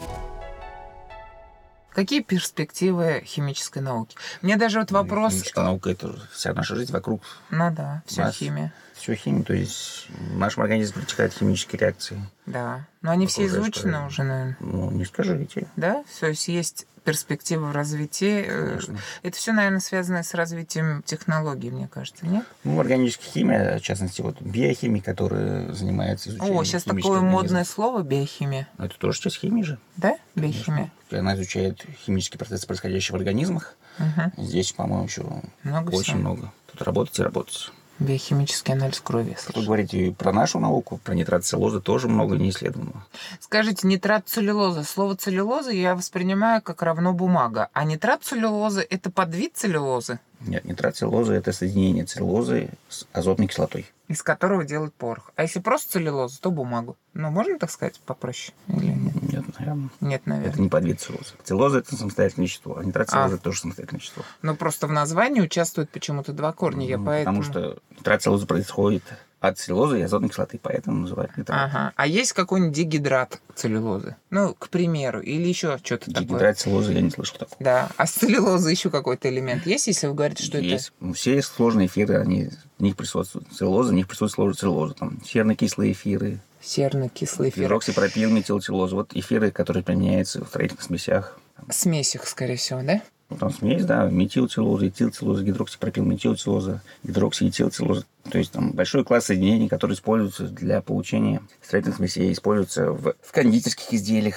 Какие 1.91 2.23
перспективы 2.23 3.23
химической 3.25 3.81
науки? 3.81 4.17
Мне 4.41 4.57
даже 4.57 4.81
вот 4.81 4.91
вопрос... 4.91 5.35
Химическая 5.35 5.65
наука– 5.65 5.91
это 5.93 6.19
вся 6.33 6.55
наша 6.55 6.75
жизнь 6.75 6.91
вокруг. 6.91 7.23
Ну 7.51 7.71
да, 7.71 8.03
все 8.07 8.31
химия. 8.31 8.73
Все 8.95 9.15
химия, 9.15 9.43
то 9.43 9.53
есть 9.53 10.07
в 10.09 10.39
нашем 10.39 10.63
организме 10.63 11.03
протекают 11.03 11.35
химические 11.35 11.81
реакции. 11.81 12.19
Да, 12.47 12.87
но 13.03 13.11
они 13.11 13.27
все 13.27 13.47
изучены 13.47 14.07
уже, 14.07 14.23
наверное. 14.23 14.57
Ну, 14.61 14.91
не 14.91 15.05
скажите. 15.05 15.67
Да, 15.77 16.03
то 16.19 16.29
есть 16.29 16.49
есть 16.49 16.87
перспективы 17.05 17.69
в 17.69 17.73
развитии. 17.73 18.45
Э, 18.47 18.69
Конечно. 18.69 18.99
Это 19.23 19.37
все, 19.37 19.53
наверное, 19.53 19.81
связано 19.81 20.23
с 20.23 20.35
развитием 20.35 21.03
технологий, 21.05 21.71
мне 21.71 21.89
кажется, 21.89 22.27
нет? 22.27 22.45
Ну, 22.65 22.79
органическая 22.81 23.29
химия, 23.29 23.79
в 23.79 23.83
частности, 23.83 24.21
вот 24.21 24.41
биохимия, 24.41 25.03
которая 25.03 25.73
занимается 25.73 26.31
изучением 26.31 26.59
О, 26.59 26.65
сейчас 26.65 26.85
такое 26.85 27.21
модное 27.21 27.65
слово 27.65 28.03
биохимия. 28.03 28.69
Это 28.79 28.97
тоже 28.99 29.21
часть 29.21 29.39
химии 29.39 29.63
же. 29.63 29.79
Да, 29.97 30.17
биохимия? 30.35 30.91
Конечно. 31.09 31.31
Она 31.31 31.35
изучает 31.35 31.85
химические 32.05 32.39
процессы, 32.39 32.67
происходящие 32.67 33.13
в 33.13 33.17
организмах. 33.17 33.77
Угу. 33.99 34.45
Здесь, 34.45 34.73
по-моему, 34.73 35.05
еще 35.05 35.25
много 35.63 35.91
очень 35.91 36.03
всего. 36.03 36.19
много. 36.19 36.53
Тут 36.71 36.83
работать 36.83 37.19
и 37.19 37.23
работать. 37.23 37.71
Биохимический 37.99 38.75
анализ 38.75 39.01
крови. 39.01 39.37
Вы 39.55 39.65
говорите 39.65 40.13
про 40.13 40.33
нашу 40.33 40.59
науку, 40.59 40.99
про 41.05 41.15
нитрат 41.15 41.45
целлозы 41.45 41.81
тоже 41.81 42.09
много 42.09 42.37
не 42.37 42.51
исследовано. 42.51 43.07
Скажите, 43.39 43.87
нитрат 43.87 44.29
целлюлоза. 44.29 44.83
Слово 44.83 45.17
целлюлоза 45.17 45.71
я 45.71 45.95
воспринимаю 45.95 46.63
как 46.63 46.83
равно 46.83 47.13
бумага. 47.13 47.69
А 47.73 47.85
нитрат 47.85 48.25
целлюлозы– 48.25 48.87
это 48.91 49.11
подвид 49.11 49.53
целлюлозы? 49.57 50.19
Нет, 50.41 50.65
нитрацеллулоза– 50.65 51.35
это 51.35 51.53
соединение 51.53 52.05
целлулозы 52.05 52.71
с 52.89 53.07
азотной 53.13 53.47
кислотой. 53.47 53.87
Из 54.09 54.23
которого 54.23 54.65
делают 54.65 54.95
порох. 54.95 55.31
А 55.37 55.43
если 55.43 55.61
просто 55.61 55.93
целлюлоза, 55.93 56.41
то 56.41 56.51
бумагу. 56.51 56.97
Ну, 57.15 57.31
можно 57.31 57.59
так 57.59 57.71
сказать 57.71 58.01
попроще? 58.05 58.53
Или 58.69 58.87
нет? 58.87 59.15
Нет, 59.63 59.69
наверное. 59.69 59.91
Нет, 60.01 60.27
наверное. 60.27 60.51
Это 60.53 60.61
не 60.61 60.69
подвид 60.69 61.01
целлулозы. 61.01 61.31
Целлулоза– 61.45 61.79
это 61.81 61.97
самостоятельное 61.97 62.47
вещество, 62.47 62.77
а 62.79 62.85
нитрацеллулоза 62.85 63.35
а.– 63.35 63.37
это 63.37 63.45
тоже 63.45 63.61
самостоятельное 63.61 64.01
вещество. 64.01 64.23
Ну, 64.43 64.55
просто 64.57 64.87
в 64.87 64.93
названии 64.93 65.41
участвуют 65.41 65.91
почему-то 65.91 66.33
два 66.33 66.53
корня, 66.53 66.87
я 66.87 66.99
ну, 66.99 67.07
поэтому... 67.07 67.43
Потому 67.43 67.53
что 67.53 67.79
нитрацеллулоза 67.99 68.47
происходит 68.47 69.05
от 69.43 69.59
целлюлозы 69.59 69.99
и 69.99 70.03
азотной 70.03 70.29
кислоты, 70.29 70.61
поэтому 70.63 71.01
называют 71.01 71.37
нитрат. 71.37 71.59
Ага. 71.65 71.93
А 71.97 72.07
есть 72.07 72.33
какой-нибудь 72.33 72.75
дигидрат 72.75 73.41
целлюлозы? 73.57 74.15
Ну, 74.31 74.55
к 74.55 74.69
примеру, 74.69 75.21
или 75.21 75.49
еще 75.49 75.79
что-то 75.83 76.13
такое? 76.13 76.23
Дигидрат 76.23 76.59
целлюлозы 76.61 76.93
я 76.93 77.01
не 77.01 77.11
слышал 77.11 77.39
такого. 77.39 77.57
Да. 77.59 77.89
А 77.97 78.07
с 78.07 78.13
целлюлозы 78.13 78.71
еще 78.71 78.89
какой-то 78.89 79.29
элемент 79.29 79.67
есть, 79.67 79.89
если 79.89 80.07
вы 80.07 80.15
говорите, 80.15 80.45
что 80.45 80.59
есть. 80.59 80.89
это... 80.89 81.07
Ну, 81.07 81.13
все 81.13 81.43
сложные 81.43 81.89
эфиры, 81.89 82.21
они, 82.21 82.51
в 82.79 82.83
них 82.83 82.97
присутствует 82.97 83.49
целлюлоза, 83.53 83.91
в 83.91 83.95
них 83.95 84.07
присутствует 84.07 84.33
сложная 84.33 84.55
целлюлоза. 84.55 84.95
Там 84.95 85.21
серно-кислые 85.25 85.91
эфиры, 85.91 86.39
серно-кислый 86.63 87.51
эфир. 87.51 87.65
Гидроксипропил, 87.65 88.31
метилцеллоза. 88.31 88.95
Вот 88.97 89.11
эфиры, 89.15 89.51
которые 89.51 89.83
применяются 89.83 90.45
в 90.45 90.49
строительных 90.49 90.83
смесях. 90.83 91.39
Смесях, 91.71 92.27
скорее 92.27 92.57
всего, 92.57 92.83
да? 92.83 93.03
Ну, 93.33 93.39
там 93.39 93.51
смесь, 93.51 93.85
да, 93.87 94.05
метилцеллоза, 94.11 94.89
этилцеллоза, 94.89 95.43
гидроксипропил, 95.43 96.05
метилцеллоза, 96.05 96.83
гидроксиэтилцеллоза. 97.03 98.05
То 98.31 98.39
есть 98.39 98.53
там 98.53 98.73
большой 98.73 99.05
класс 99.05 99.27
соединений, 99.27 99.69
которые 99.69 99.95
используются 99.95 100.49
для 100.49 100.83
получения 100.83 101.41
строительных 101.63 101.97
смесей, 101.97 102.33
используются 102.33 102.93
в, 102.93 103.15
в 103.23 103.33
кондитерских 103.33 103.95
изделиях 103.95 104.37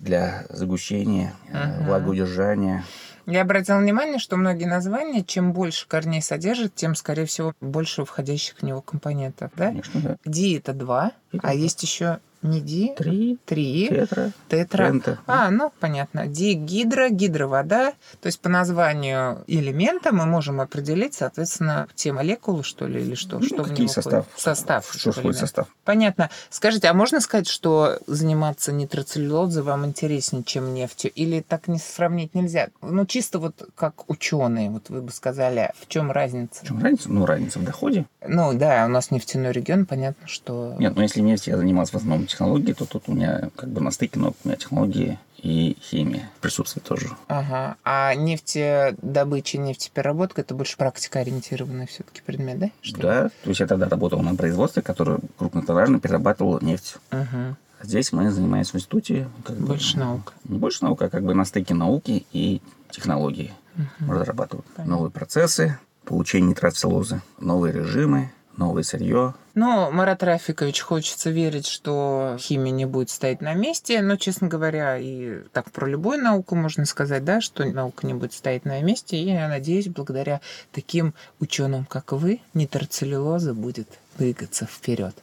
для 0.00 0.44
загущения, 0.50 1.34
uh-huh. 1.50 1.86
влагоудержания. 1.86 2.84
Я 3.26 3.42
обратила 3.42 3.78
внимание, 3.78 4.18
что 4.18 4.36
многие 4.36 4.66
названия, 4.66 5.24
чем 5.24 5.52
больше 5.52 5.88
корней 5.88 6.22
содержат, 6.22 6.74
тем, 6.74 6.94
скорее 6.94 7.26
всего, 7.26 7.54
больше 7.60 8.04
входящих 8.04 8.58
в 8.58 8.62
него 8.62 8.80
компонентов, 8.80 9.50
да? 9.56 9.66
Конечно, 9.66 10.00
да. 10.00 10.16
Ди 10.24 10.56
это 10.58 10.72
два, 10.72 11.12
а 11.42 11.52
есть 11.52 11.82
еще 11.82 12.20
Не 12.46 12.60
ди? 12.60 12.92
Три. 12.96 13.38
Три. 13.44 13.88
Тетра. 13.88 14.30
Тетра. 14.48 14.86
Пента. 14.86 15.18
А, 15.26 15.50
ну, 15.50 15.72
понятно. 15.80 16.26
Дигидро, 16.26 17.08
гидровода. 17.08 17.92
То 18.20 18.26
есть 18.26 18.40
по 18.40 18.48
названию 18.48 19.44
элемента 19.46 20.12
мы 20.12 20.26
можем 20.26 20.60
определить, 20.60 21.14
соответственно, 21.14 21.88
те 21.94 22.12
молекулы, 22.12 22.62
что 22.62 22.86
ли, 22.86 23.02
или 23.02 23.14
что? 23.14 23.38
Ну, 23.38 23.46
что 23.46 23.64
в 23.64 23.68
какие 23.68 23.86
него 23.86 23.92
состав. 23.92 24.26
входит? 24.26 24.40
Состав. 24.40 24.92
Что 24.94 25.12
входит 25.12 25.36
в 25.36 25.40
состав? 25.40 25.66
Понятно. 25.84 26.30
Скажите, 26.50 26.88
а 26.88 26.94
можно 26.94 27.20
сказать, 27.20 27.48
что 27.48 27.98
заниматься 28.06 28.72
нитроцеллюлозой 28.72 29.62
вам 29.62 29.84
интереснее, 29.86 30.44
чем 30.44 30.72
нефтью? 30.72 31.10
Или 31.12 31.40
так 31.40 31.68
не 31.68 31.78
сравнить 31.78 32.34
нельзя? 32.34 32.68
Ну, 32.80 33.06
чисто 33.06 33.38
вот 33.38 33.68
как 33.74 34.08
ученые, 34.08 34.70
вот 34.70 34.88
вы 34.88 35.02
бы 35.02 35.10
сказали, 35.10 35.72
в 35.80 35.88
чем 35.88 36.12
разница? 36.12 36.64
В 36.64 36.66
чем 36.68 36.82
разница? 36.82 37.10
Ну, 37.10 37.26
разница 37.26 37.58
в 37.58 37.64
доходе. 37.64 38.06
Ну, 38.26 38.52
да, 38.54 38.84
у 38.86 38.88
нас 38.88 39.10
нефтяной 39.10 39.52
регион, 39.52 39.86
понятно, 39.86 40.28
что... 40.28 40.76
Нет, 40.78 40.94
ну 40.94 41.02
если 41.02 41.20
нефть 41.20 41.46
я 41.46 41.56
занимался 41.56 41.92
в 41.92 41.96
основном 41.96 42.26
технологией, 42.36 42.74
то 42.74 42.84
тут 42.84 43.04
у 43.06 43.14
меня 43.14 43.48
как 43.56 43.70
бы 43.70 43.80
на 43.80 43.90
стыке, 43.90 44.18
но 44.18 44.34
у 44.44 44.48
меня 44.48 44.56
технологии 44.56 45.18
и 45.38 45.76
химия 45.80 46.30
присутствует 46.40 46.84
тоже. 46.84 47.08
Ага. 47.28 47.76
А 47.84 48.14
нефтедобыча, 48.14 49.58
нефтепереработка 49.58 50.42
это 50.42 50.54
больше 50.54 50.76
практикоориентированный 50.76 51.86
все-таки 51.86 52.20
предмет, 52.20 52.58
да? 52.58 52.70
Что? 52.82 53.00
Да, 53.00 53.28
то 53.28 53.48
есть 53.48 53.60
я 53.60 53.66
тогда 53.66 53.88
работал 53.88 54.20
на 54.20 54.34
производстве, 54.34 54.82
которое 54.82 55.18
крупнотоннажно 55.38 55.98
перерабатывало 55.98 56.58
нефть. 56.60 56.96
Мгм. 57.10 57.56
А 57.80 57.84
здесь 57.84 58.12
мы 58.12 58.30
занимаемся 58.30 58.72
в 58.72 58.74
институте. 58.76 59.28
Как 59.44 59.56
бы, 59.56 59.66
Больше 59.66 59.98
наука. 59.98 60.32
Не 60.44 60.58
больше 60.58 60.84
наука, 60.84 61.06
а 61.06 61.08
как 61.08 61.24
бы 61.24 61.34
на 61.34 61.44
стыке 61.44 61.74
науки 61.74 62.26
и 62.32 62.60
технологии. 62.90 63.52
Разрабатывают 64.00 64.66
Понятно. 64.74 64.94
новые 64.94 65.10
процессы, 65.10 65.78
получение 66.04 66.50
нитроцеллулозы, 66.50 67.20
новые 67.38 67.74
режимы, 67.74 68.30
новое 68.56 68.82
сырье. 68.82 69.34
Ну, 69.54 69.90
Марат 69.90 70.22
Рафикович, 70.22 70.80
хочется 70.80 71.30
верить, 71.30 71.66
что 71.66 72.36
химия 72.38 72.72
не 72.72 72.84
будет 72.84 73.10
стоять 73.10 73.40
на 73.40 73.54
месте, 73.54 74.02
но, 74.02 74.16
честно 74.16 74.48
говоря, 74.48 74.98
и 74.98 75.42
так 75.52 75.70
про 75.70 75.86
любую 75.86 76.22
науку 76.22 76.54
можно 76.54 76.84
сказать, 76.84 77.24
да, 77.24 77.40
что 77.40 77.64
наука 77.64 78.06
не 78.06 78.14
будет 78.14 78.32
стоять 78.32 78.64
на 78.64 78.80
месте, 78.82 79.16
и 79.16 79.32
я 79.32 79.48
надеюсь, 79.48 79.88
благодаря 79.88 80.40
таким 80.72 81.14
ученым, 81.40 81.84
как 81.86 82.12
вы, 82.12 82.40
нитроцеллюлоза 82.54 83.54
будет 83.54 83.88
двигаться 84.18 84.66
вперед. 84.66 85.14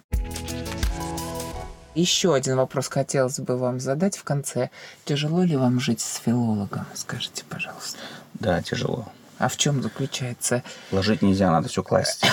Еще 1.96 2.34
один 2.34 2.56
вопрос 2.56 2.88
хотелось 2.88 3.40
бы 3.40 3.56
вам 3.56 3.80
задать 3.80 4.18
в 4.18 4.24
конце. 4.24 4.72
Тяжело 5.06 5.44
ли 5.44 5.56
вам 5.56 5.80
жить 5.80 6.02
с 6.02 6.18
филологом? 6.18 6.86
Скажите, 6.96 7.44
пожалуйста. 7.48 8.00
Да, 8.34 8.64
тяжело. 8.64 9.08
А 9.40 9.48
в 9.50 9.58
чем 9.58 9.82
заключается? 9.82 10.64
Ложить 10.92 11.22
нельзя, 11.22 11.52
надо 11.52 11.68
все 11.68 11.84
класть. 11.84 12.24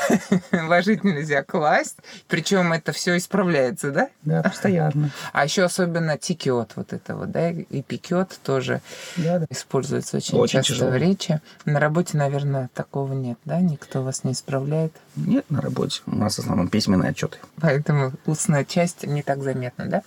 Ложить 0.52 1.04
нельзя 1.04 1.42
класть. 1.42 1.96
Причем 2.28 2.72
это 2.72 2.92
все 2.92 3.16
исправляется, 3.16 3.90
да? 3.90 4.08
Да, 4.22 4.42
постоянно. 4.42 5.10
А 5.32 5.44
еще 5.44 5.62
особенно 5.64 6.18
тикет 6.18 6.72
вот 6.76 6.92
это 6.92 7.14
вот, 7.16 7.30
да, 7.30 7.50
и 7.50 7.82
пикет 7.82 8.38
тоже 8.42 8.80
Да, 9.16 9.38
да. 9.40 9.46
используется 9.50 10.16
очень, 10.16 10.38
Очень 10.38 10.58
часто 10.60 10.72
тяжело. 10.72 10.90
в 10.90 10.96
речи. 10.96 11.40
На 11.64 11.78
работе, 11.78 12.16
наверное, 12.16 12.68
такого 12.74 13.12
нет, 13.12 13.38
да? 13.44 13.60
Никто 13.60 14.02
вас 14.02 14.24
не 14.24 14.32
исправляет. 14.32 14.92
Нет, 15.14 15.44
на 15.50 15.60
работе. 15.60 16.00
У 16.06 16.14
нас 16.16 16.36
в 16.36 16.38
основном 16.40 16.68
письменные 16.68 17.10
отчеты. 17.10 17.38
Поэтому 17.60 18.12
устная 18.26 18.64
часть 18.64 19.04
не 19.06 19.22
так 19.22 19.42
заметна, 19.42 19.86
да? 19.86 20.02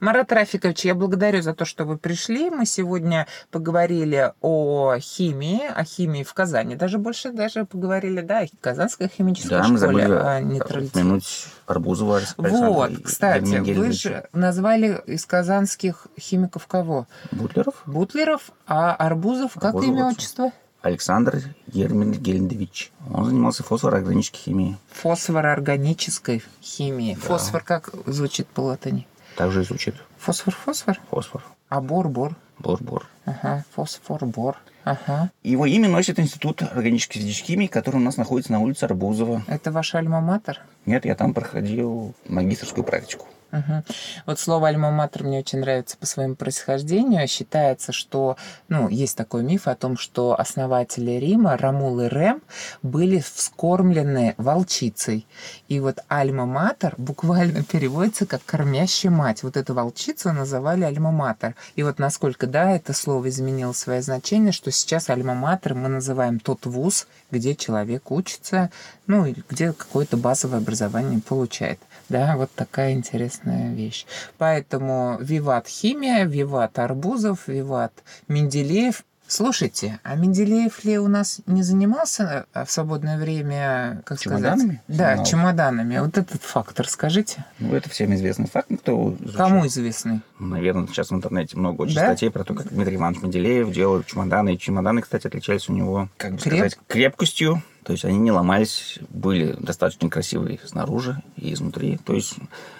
Марат 0.00 0.32
Рафикович, 0.32 0.84
я 0.86 0.94
благодарю 0.94 1.42
за 1.42 1.52
то, 1.54 1.64
что 1.64 1.84
вы 1.84 1.98
пришли. 1.98 2.50
Мы 2.50 2.64
сегодня 2.66 3.26
поговорили 3.50 4.32
о 4.40 4.96
химии, 4.98 5.60
о 5.80 5.84
химии 5.84 6.22
в 6.22 6.34
Казани. 6.34 6.76
Даже 6.76 6.98
больше 6.98 7.32
даже 7.32 7.64
поговорили, 7.64 8.20
да, 8.20 8.40
о 8.40 8.46
Казанской 8.60 9.08
химической 9.08 9.48
Да, 9.48 9.68
мы 9.68 9.78
школе, 9.78 9.78
забыли 9.78 10.18
о 10.18 10.40
нейтралитете. 10.40 10.90
упомянуть 11.00 11.46
Арбузова 11.66 12.18
Александра 12.18 12.50
Вот, 12.50 12.92
кстати, 13.02 13.72
вы 13.72 13.92
же 13.92 14.28
назвали 14.32 15.00
из 15.06 15.24
казанских 15.24 16.06
химиков 16.18 16.66
кого? 16.66 17.06
Бутлеров 17.32 17.82
Бутлеров, 17.86 18.50
а 18.66 18.94
Арбузов, 18.94 19.54
как 19.54 19.64
Арбузов 19.74 19.88
имя, 19.88 20.06
отчество? 20.08 20.52
Александр 20.82 21.42
Гермингельевич. 21.66 22.92
Он 23.12 23.24
занимался 23.24 23.62
фосфороорганической 23.62 24.40
химией. 24.40 24.76
Фосфороорганической 24.92 26.42
химии. 26.62 27.14
Да. 27.14 27.20
Фосфор 27.28 27.62
как 27.62 27.90
звучит 28.06 28.46
по 28.48 28.60
латыни? 28.60 29.06
Также 29.36 29.62
изучит 29.62 29.94
Фосфор-фосфор? 30.18 31.00
фосфор. 31.10 31.42
А 31.68 31.80
бор-бор? 31.80 32.34
Бор-бор. 32.60 33.06
Ага, 33.24 33.64
фосфор-бор. 33.74 34.56
Ага. 34.84 35.30
Его 35.42 35.66
имя 35.66 35.88
носит 35.88 36.18
Институт 36.18 36.62
органической 36.62 37.18
физической 37.18 37.52
химии, 37.52 37.66
который 37.66 37.96
у 37.96 38.00
нас 38.00 38.16
находится 38.16 38.52
на 38.52 38.60
улице 38.60 38.84
Арбузова. 38.84 39.42
Это 39.46 39.72
ваш 39.72 39.94
альма-матер? 39.94 40.58
Нет, 40.86 41.04
я 41.04 41.14
там 41.14 41.34
проходил 41.34 42.14
магистрскую 42.28 42.84
практику. 42.84 43.26
Мгм. 43.52 43.84
Вот 44.26 44.38
слово 44.38 44.68
альма-матер 44.68 45.24
мне 45.24 45.40
очень 45.40 45.60
нравится 45.60 45.96
по 45.96 46.06
своему 46.06 46.36
происхождению. 46.36 47.26
Считается, 47.26 47.92
что, 47.92 48.36
ну, 48.68 48.88
есть 48.88 49.16
такой 49.16 49.42
миф 49.42 49.66
о 49.66 49.74
том, 49.74 49.96
что 49.96 50.38
основатели 50.38 51.12
Рима, 51.12 51.56
Рамул 51.56 52.00
и 52.00 52.08
Рем, 52.08 52.42
были 52.82 53.18
вскормлены 53.18 54.34
волчицей. 54.36 55.26
И 55.68 55.80
вот 55.80 55.98
альма-матер 56.08 56.94
буквально 56.96 57.64
переводится 57.64 58.26
как 58.26 58.44
«кормящая 58.44 59.10
мать». 59.10 59.42
Вот 59.42 59.56
эту 59.56 59.74
волчицу 59.74 60.32
называли 60.32 60.84
альма-матер. 60.84 61.54
И 61.74 61.82
вот 61.82 61.98
насколько, 61.98 62.46
да, 62.46 62.70
это 62.70 62.92
слово 62.92 63.28
изменило 63.28 63.72
свое 63.72 64.02
значение, 64.02 64.52
что 64.52 64.70
сейчас 64.70 65.08
альма-матер 65.08 65.74
мы 65.74 65.88
называем 65.88 66.38
тот 66.38 66.66
вуз, 66.66 67.08
где 67.30 67.54
человек 67.54 68.10
учится, 68.10 68.70
ну, 69.10 69.26
где 69.48 69.72
какое-то 69.72 70.16
базовое 70.16 70.58
образование 70.58 71.20
получает. 71.20 71.80
Да, 72.08 72.36
вот 72.36 72.48
такая 72.54 72.92
интересная 72.92 73.72
вещь. 73.72 74.06
Поэтому 74.38 75.18
виват 75.20 75.66
химия, 75.66 76.24
виват 76.24 76.78
Арбузов, 76.78 77.48
виват 77.48 77.92
Менделеев. 78.28 79.04
Слушайте, 79.30 80.00
а 80.02 80.16
Менделеев 80.16 80.84
ли 80.84 80.98
у 80.98 81.06
нас 81.06 81.40
не 81.46 81.62
занимался 81.62 82.46
э, 82.52 82.64
в 82.64 82.70
свободное 82.72 83.16
время, 83.16 84.02
как 84.04 84.18
Чемоданами? 84.18 84.58
сказать? 84.58 84.80
Да, 84.88 85.06
Занимался. 85.10 85.30
чемоданами. 85.30 85.98
Вот 86.00 86.18
этот 86.18 86.42
фактор 86.42 86.88
скажите. 86.88 87.44
Ну, 87.60 87.72
это 87.72 87.88
всем 87.88 88.12
известный 88.14 88.48
факт. 88.48 88.68
Кто. 88.80 89.14
Кому 89.36 89.64
известный? 89.68 90.22
Наверное, 90.40 90.88
сейчас 90.88 91.10
в 91.10 91.14
интернете 91.14 91.56
много 91.56 91.82
очень 91.82 91.94
Да? 91.94 92.06
статей 92.06 92.28
про 92.32 92.42
то, 92.42 92.54
как 92.54 92.72
Дмитрий 92.72 92.96
Иванович 92.96 93.22
Менделеев 93.22 93.70
делал 93.70 94.02
чемоданы. 94.02 94.54
И 94.54 94.58
чемоданы, 94.58 95.00
кстати, 95.00 95.28
отличались 95.28 95.68
у 95.68 95.74
него, 95.74 96.08
как 96.16 96.32
бы 96.32 96.38
Креп- 96.38 96.56
сказать, 96.56 96.78
крепкостью. 96.88 97.62
То 97.84 97.92
есть 97.92 98.04
они 98.04 98.18
не 98.18 98.32
ломались, 98.32 98.98
были 99.10 99.52
достаточно 99.60 100.10
красивые 100.10 100.58
снаружи 100.66 101.22
и 101.36 101.54
изнутри. 101.54 101.98
То 102.04 102.14
есть 102.14 102.34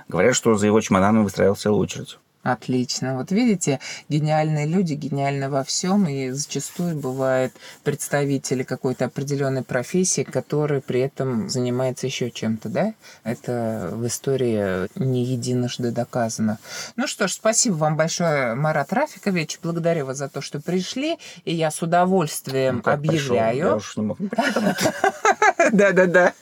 говорят, 0.09 0.35
что 0.35 0.57
за 0.57 0.67
его 0.67 0.81
чемоданами 0.81 1.23
выстраивал 1.23 1.55
целую 1.55 1.81
очередь. 1.81 2.19
Отлично. 2.43 3.17
Вот 3.19 3.33
видите, 3.33 3.81
гениальные 4.09 4.67
люди 4.67 4.95
гениальны 4.95 5.51
во 5.51 5.63
всем, 5.63 6.09
и 6.09 6.31
зачастую 6.31 6.97
бывают 6.97 7.53
представители 7.85 8.63
какой-то 8.63 9.05
определенной 9.07 9.63
профессии, 9.63 10.23
который 10.23 10.81
при 10.81 11.01
этом 11.01 11.51
занимается 11.51 12.07
еще 12.07 12.31
чем-то, 12.31 12.71
да? 12.71 12.95
Это 13.25 13.91
в 13.93 14.07
истории 14.07 14.89
не 14.99 15.23
единожды 15.25 15.91
доказано. 15.91 16.59
Ну 16.97 17.07
что 17.07 17.29
ж, 17.29 17.33
спасибо 17.33 17.75
вам 17.75 17.97
большое, 17.97 18.55
Марат 18.55 18.91
Рафикович. 18.95 19.59
Благодарю 19.63 20.07
вас 20.07 20.17
за 20.17 20.31
то, 20.31 20.41
что 20.41 20.61
пришли, 20.61 21.19
и 21.45 21.55
я 21.55 21.71
с 21.71 21.83
удовольствием 21.83 22.83
Ну, 22.87 22.93
объявляю. 22.93 23.83
домой. 23.97 24.17
Да-да-да. 25.73 26.33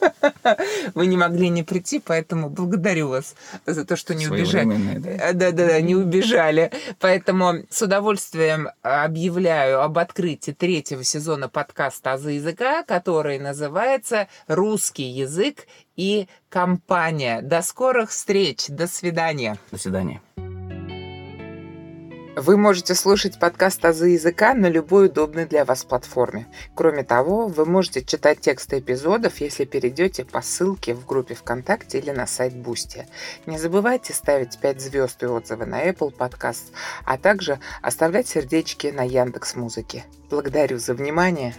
Вы 0.94 1.06
не 1.06 1.16
могли 1.16 1.48
не 1.48 1.62
прийти, 1.62 1.98
поэтому 1.98 2.48
благодарю 2.48 3.08
вас 3.08 3.34
за 3.66 3.84
то, 3.84 3.96
что 3.96 4.14
не 4.14 4.28
убежали. 4.28 4.98
Да-да-да, 5.32 5.80
не 5.88 5.96
убежали. 5.96 6.70
Поэтому 7.00 7.64
с 7.70 7.82
удовольствием 7.82 8.68
объявляю 8.82 9.82
об 9.82 9.98
открытии 9.98 10.52
третьего 10.52 11.02
сезона 11.02 11.48
подкаста 11.48 12.12
«Азы 12.12 12.32
языка», 12.32 12.82
который 12.82 13.38
называется 13.38 14.28
«Русский 14.46 15.08
язык 15.08 15.66
и 15.96 16.28
компания». 16.50 17.40
До 17.40 17.62
скорых 17.62 18.10
встреч. 18.10 18.66
До 18.68 18.86
свидания. 18.86 19.56
До 19.70 19.78
свидания. 19.78 20.20
Вы 22.40 22.56
можете 22.56 22.94
слушать 22.94 23.40
подкаст 23.40 23.84
«Азы 23.84 24.10
языка» 24.10 24.54
на 24.54 24.66
любой 24.66 25.06
удобной 25.06 25.44
для 25.44 25.64
вас 25.64 25.82
платформе. 25.82 26.46
Кроме 26.76 27.02
того, 27.02 27.48
вы 27.48 27.66
можете 27.66 28.04
читать 28.04 28.38
тексты 28.38 28.78
эпизодов, 28.78 29.40
если 29.40 29.64
перейдете 29.64 30.24
по 30.24 30.40
ссылке 30.40 30.94
в 30.94 31.04
группе 31.04 31.34
ВКонтакте 31.34 31.98
или 31.98 32.12
на 32.12 32.28
сайт 32.28 32.54
Бусти. 32.54 33.08
Не 33.46 33.58
забывайте 33.58 34.12
ставить 34.12 34.56
5 34.56 34.80
звезд 34.80 35.20
и 35.24 35.26
отзывы 35.26 35.66
на 35.66 35.84
Apple 35.84 36.16
Podcast, 36.16 36.70
а 37.04 37.18
также 37.18 37.58
оставлять 37.82 38.28
сердечки 38.28 38.86
на 38.86 39.02
Яндекс 39.02 39.56
Музыке. 39.56 40.04
Благодарю 40.30 40.78
за 40.78 40.94
внимание. 40.94 41.56